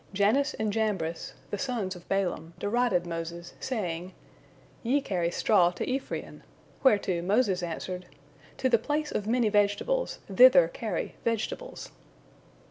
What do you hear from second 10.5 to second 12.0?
carry vegetables."